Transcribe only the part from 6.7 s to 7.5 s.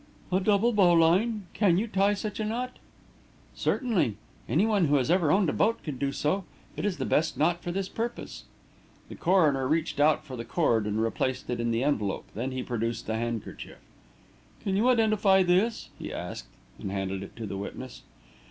It is the best